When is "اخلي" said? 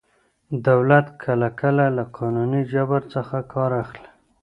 3.83-4.09